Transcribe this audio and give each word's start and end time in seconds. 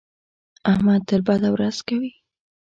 احمد 0.71 1.01
تل 1.07 1.21
بده 1.27 1.49
ورځ 1.55 1.77
کوي. 1.87 2.11